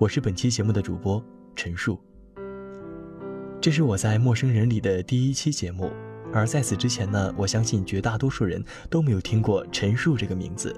[0.00, 1.20] 我是本期节目的主播
[1.56, 1.98] 陈述。
[3.60, 5.90] 这是我在陌生人里的第一期节目，
[6.32, 10.72] 而在此之前呢，我相信绝大多数人都没有听过陈述这个名字，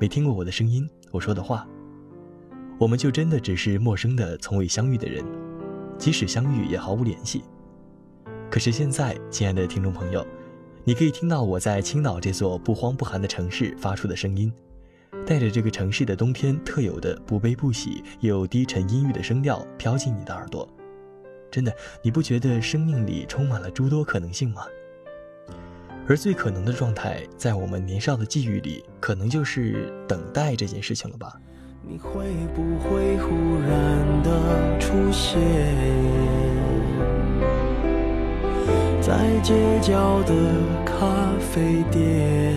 [0.00, 1.68] 没听过我的声音，我说的话。
[2.78, 5.22] 我们就真的只是陌生的、从未相遇的人，
[5.98, 7.44] 即使相遇也毫无联系。
[8.50, 10.26] 可是现在，亲爱的听众朋友，
[10.82, 14.50] 你可以听到我在青岛这座不慌不寒的城市发出的声音。
[15.26, 20.68] 带着这个城市的冬天特有的不悲不喜又低沉阴郁的声调飘进你的耳朵，
[21.50, 24.62] 真的，你不觉得生命里充满了诸多可能性吗？
[26.08, 31.40] 而最可能的状态，在我们年少的际遇里，可能就是等待这件事情了吧？
[31.82, 35.36] 你会不会忽然的出现
[39.00, 40.34] 在街角的
[40.84, 42.56] 咖啡店？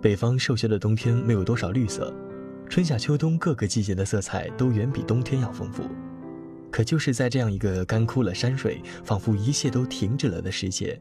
[0.00, 2.10] 北方瘦削的冬天没有多少绿色，
[2.70, 5.82] 春夏秋冬各个季节的色彩都远比冬天要丰富。
[6.70, 10.98] 可就是在这样一个干枯了山水，仿佛一切都停止了的时节，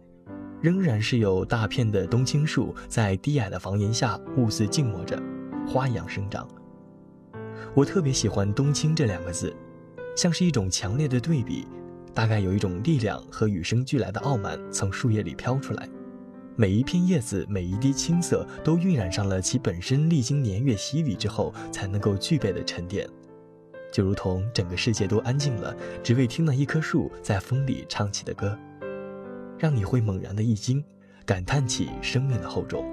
[0.62, 5.18] 仍然是有大片的冬青树在低矮的房檐下兀自静默着，
[5.66, 6.46] 花一样生长。
[7.74, 9.56] 我特别喜欢“冬青”这两个字，
[10.18, 11.66] 像是一种强烈的对比，
[12.14, 15.88] 大概有一种力量和与生俱来的傲慢从树叶里飘出来。
[16.60, 23.08] 每一片叶子，每一滴青色，都晕染上了其本身历经年月洗礼之后才能够具备的沉淀，
[23.94, 28.60] 就如同整个世界都安静了，只为听那一棵树在风里唱起的歌，
[29.58, 30.84] 让你会猛然的一惊，
[31.26, 32.86] 感叹起生命的厚重。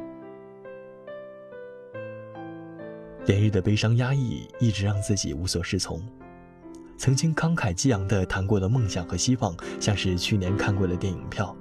[3.24, 6.00] 连日的悲伤压抑，一直让自己无所适从。
[6.96, 11.52] 曾经慷慨激昂地谈过的梦想和希望，像是去年看过的电影票，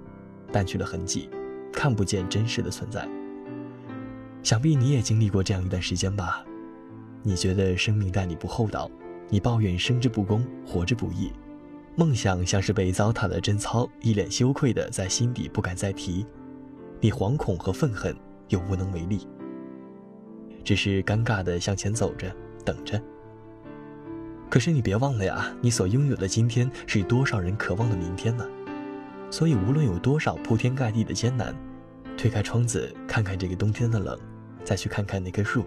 [0.52, 1.32] 淡去了痕迹。
[1.75, 3.08] 看不见真实的存在。
[4.41, 6.44] 想必你也经历过这样一段时间吧？
[7.22, 8.90] 你觉得生命待你不厚道，
[9.30, 11.31] 你抱怨生之不公，活之不易，
[11.96, 16.25] 梦想像是被糟蹋的贞操，一脸羞愧的在心底不敢再提。
[17.02, 18.16] 你惶恐和愤恨，
[18.50, 19.28] 又无能为力，
[20.63, 22.31] 只是尴尬的向前走着，
[22.63, 23.02] 等着。
[24.47, 28.47] 可是你别忘了呀，你所拥有的今天，是多少人渴望的明天呢？
[29.30, 31.53] 所以，无论有多少铺天盖地的艰难，
[32.18, 34.18] 推开窗子看看这个冬天的冷，
[34.63, 35.66] 再去看看那棵树。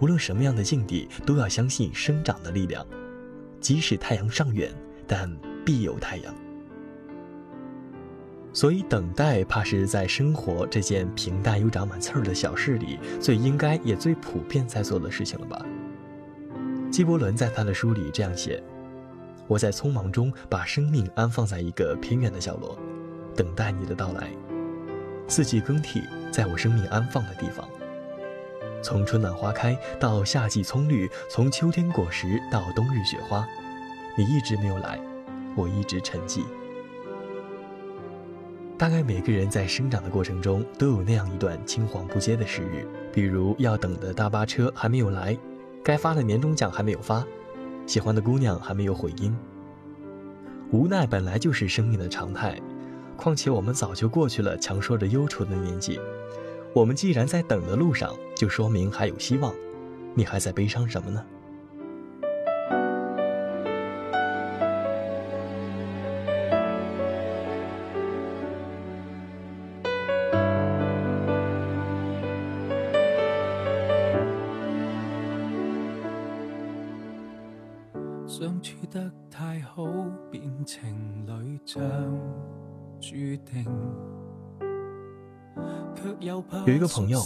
[0.00, 2.84] 无论什么样的境地，都要相信生长的力量。
[3.60, 4.72] 即使太阳尚远，
[5.06, 5.30] 但
[5.64, 6.34] 必有太阳。
[8.52, 15.64] 所以，等待怕是在生活这件平淡又长满刺儿的小事里，最应该也最普遍在做的事情了吧？
[16.90, 18.62] 纪伯伦在他的书里这样写。
[19.48, 22.78] 我在匆忙中把生命安放在一个偏远的角落，
[23.34, 24.30] 等待你的到来。
[25.26, 27.68] 四季更替，在我生命安放的地方。
[28.82, 33.44] 从春暖花开到夏季葱绿，从秋天果实到冬日雪花，
[34.16, 35.00] 你一直没有来，
[35.56, 36.42] 我一直沉寂。
[38.78, 45.36] 大概每个人在生长的过程中都有那样一段青黄不接的时日，比如要等的大巴车还没有来，
[45.82, 47.26] 该发的年终奖还没有发。
[47.88, 49.34] 喜欢的姑娘还没有回音，
[50.70, 52.60] 无奈本来就是生命的常态，
[53.16, 55.98] 况且我们早就过去了强说着忧愁的年纪。
[56.74, 59.54] 我们既然在等的路上，就说明还有希望。
[60.14, 61.24] 你还在悲伤什么呢？
[79.78, 79.84] 好，
[80.28, 81.80] 变情侣像
[83.00, 83.12] 注
[83.44, 83.64] 定。
[86.66, 87.20] 有一个朋友，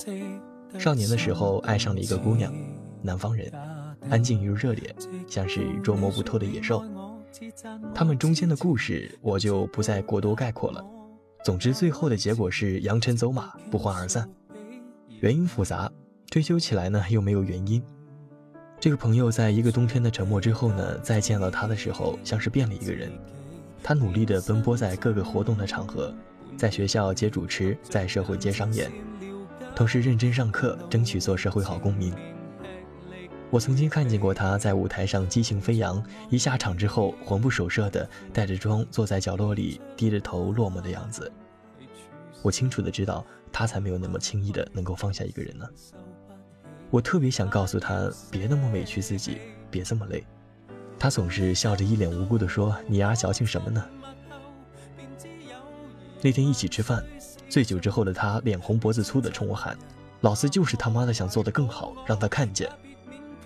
[0.79, 2.53] 少年的时候爱上了一个姑娘，
[3.01, 3.51] 南方人，
[4.11, 4.95] 安静又热烈，
[5.27, 6.85] 像是捉摸不透的野兽。
[7.95, 10.85] 他们中间的故事我就不再过多概括了。
[11.43, 14.29] 总之，最后的结果是扬尘走马，不欢而散。
[15.23, 15.91] 原因复杂，
[16.27, 17.83] 追究起来呢又没有原因。
[18.83, 23.13] 这个朋友在一个冬天的沉默之后呢，再见到他的时候，像是变了一个人。
[23.81, 26.13] 他努力地奔波在各个活动的场合。
[26.57, 28.91] 在学校接主持，在社会接商演，
[29.77, 32.13] 同时认真上课，争取做社会好公民。
[33.51, 41.31] 我曾经看见过他在舞台上激情飞扬，一下场之后魂不守舍的带着妆坐在角落里，低着头落寞的样子。
[42.43, 45.69] 我清楚的知道，他才没有那么轻易的能够放下一个人呢。
[46.93, 49.39] 我特别想告诉他，别那么委屈自己，
[49.71, 50.23] 别这么累。
[50.99, 53.83] 他总是笑着一脸无辜的说：“你丫矫情什么呢？”
[56.21, 57.03] 那天一起吃饭，
[57.49, 59.75] 醉酒之后的他脸红脖子粗的冲我喊
[60.21, 62.71] ：“老子就是他妈的想做得更好，让他看见。”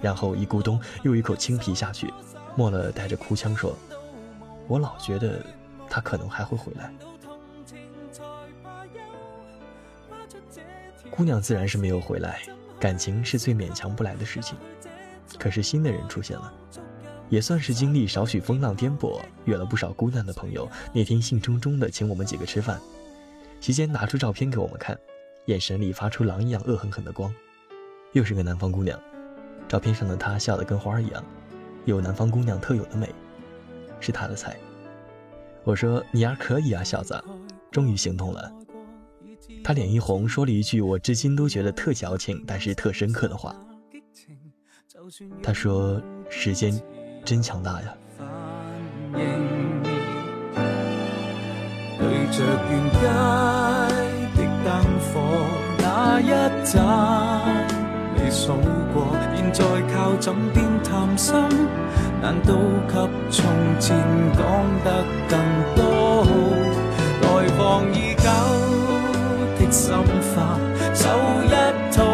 [0.02, 2.12] 然后一咕咚又一口青啤下去，
[2.56, 3.78] 末了带着哭腔说
[4.66, 5.40] ：“我老觉得
[5.88, 6.92] 他可能还会回来。”
[11.10, 12.40] 姑娘自然是没有回来，
[12.78, 14.56] 感情是最勉强不来的事情。
[15.38, 16.52] 可是新的人出现了。
[17.28, 20.70] 也算是经历少许风浪颠簸，约了不少姑娘的朋友。
[20.92, 22.80] 那天兴冲冲的请我们几个吃饭，
[23.60, 24.96] 席间拿出照片给我们看，
[25.46, 27.34] 眼神里发出狼一样恶狠狠的光。
[28.12, 28.96] 又是个南方姑娘，
[29.66, 31.24] 照片上的她笑得跟花儿一样，
[31.84, 33.12] 有南方姑娘特有的美，
[33.98, 34.56] 是她的菜。
[35.64, 37.20] 我说你丫可以啊，小子，
[37.72, 38.52] 终于行动了。
[39.66, 43.52] 他脸一红，说了一句我至今都觉得特矫情，但是特深刻的话。
[45.42, 46.80] 她说时间。
[47.24, 47.92] 真强大呀！
[49.12, 49.20] 对
[52.30, 53.00] 着沿街
[54.36, 54.70] 的灯
[55.00, 55.10] 火
[55.78, 56.30] 那一
[56.64, 57.66] 盏，
[58.14, 58.52] 你数
[58.94, 58.96] 过，
[59.34, 61.34] 现在靠枕边谈心，
[62.22, 62.54] 难道
[62.86, 62.94] 及
[63.28, 63.44] 从
[63.80, 63.98] 前
[64.38, 64.40] 讲
[64.84, 65.36] 得更
[65.74, 66.24] 多？
[67.22, 67.26] 来
[67.58, 68.30] 往已久
[69.66, 69.92] 的心
[70.34, 70.58] 花，
[70.94, 71.08] 手
[71.44, 71.50] 一
[71.92, 72.06] 拖。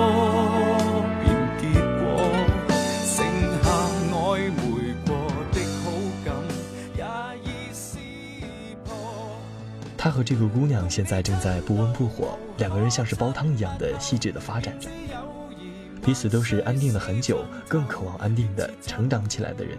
[9.97, 14.89] 他和这个姑娘现在正在不温不火，两个人像是煲汤一样的细致的发展着，
[16.05, 19.79] 彼此都是安定了很久，更渴望安定的成长起来的人。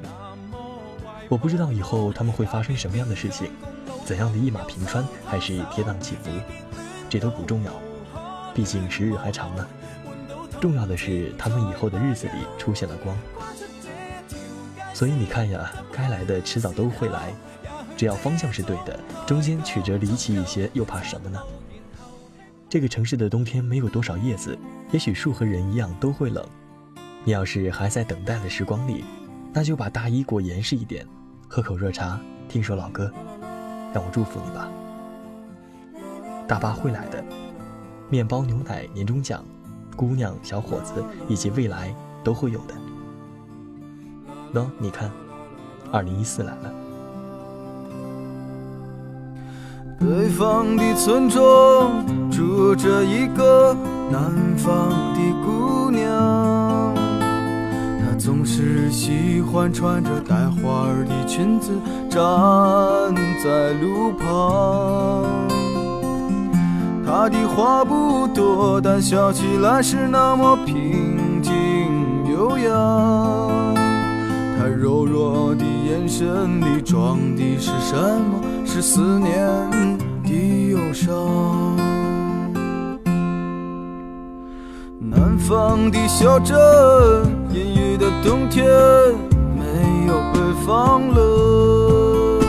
[1.28, 3.52] 我不知道以后他们会发生什么样的事情，
[4.06, 6.30] 怎样的一马平川，还是跌宕起伏，
[7.14, 7.72] 这都不重要，
[8.56, 9.68] 毕竟时日还长呢。
[10.60, 13.16] 重要的是他们以后的日子里出现了光。
[14.96, 17.32] 所以你看呀，该来的迟早都会来。
[17.96, 21.40] 只要方向是对的，中间曲折离奇一些，又怕什么呢？
[22.68, 24.58] 这个城市的冬天没有多少叶子，
[24.92, 26.44] 也许树和人一样都会冷。
[27.24, 29.06] 你要是还在等待的时光里，
[29.54, 31.06] 那就把大衣裹严实一点，
[31.48, 33.12] 喝口热茶，听首老歌，
[33.94, 34.68] 让我祝福你吧。
[36.48, 37.24] 大巴会来的，
[38.10, 39.44] 面包、牛奶、年终奖，
[39.96, 42.74] 姑娘、小伙子以及未来都会有的。
[44.54, 45.10] 喏，你看，
[45.92, 46.74] 二零一四来了。
[50.00, 53.74] 北方的村庄住着一个
[54.12, 56.94] 南方的姑娘，
[58.00, 61.72] 她总是喜欢穿着带花儿的裙子
[62.10, 62.20] 站
[63.42, 65.53] 在路旁。
[67.06, 71.54] 她的话不多，但笑起来是那么平静
[72.32, 73.76] 悠扬。
[74.58, 78.42] 她柔弱的眼神里装的是什么？
[78.66, 79.46] 是思念
[80.24, 81.14] 的忧伤。
[85.00, 86.58] 南方的小镇，
[87.52, 88.66] 阴雨的冬天，
[89.56, 92.40] 没有北方冷。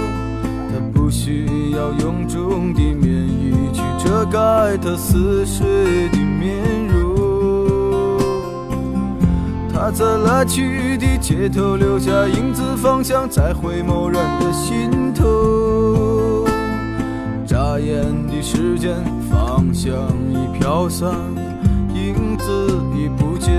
[0.70, 2.23] 他不需要臃
[4.24, 8.18] 遮盖他似水的面容。
[9.70, 16.46] 他在来去的街头留下影子，方向在回眸人的心头。
[17.46, 18.96] 眨眼的时间，
[19.30, 19.92] 方向
[20.32, 21.10] 已飘散，
[21.92, 23.52] 影子已不见。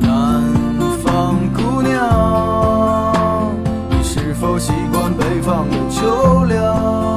[0.00, 0.42] 南
[1.04, 3.54] 方姑娘，
[3.90, 4.72] 你是否习
[5.22, 7.11] 北方的秋凉？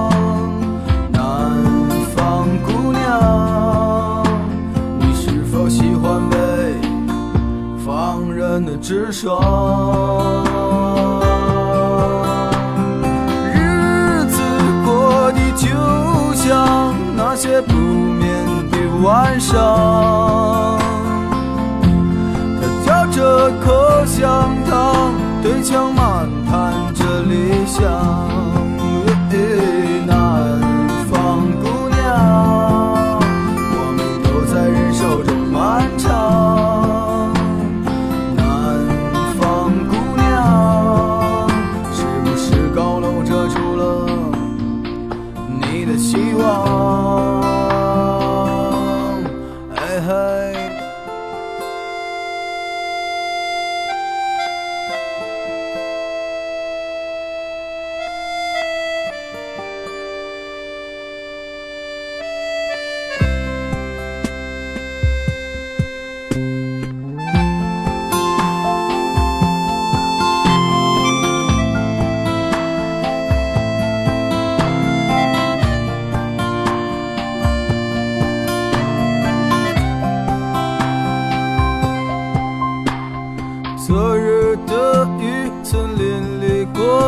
[27.75, 28.34] 想。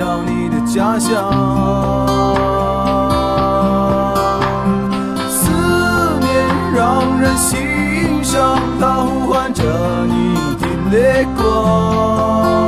[0.00, 1.30] 到你的家乡。
[5.28, 5.50] 思
[6.20, 9.62] 念让人心伤，它呼唤着
[10.06, 12.66] 你的泪光。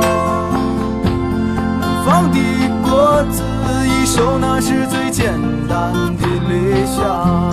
[1.81, 2.37] 南方的
[2.87, 3.41] 果子
[3.87, 5.33] 一熟，那是最简
[5.67, 7.52] 单的理想。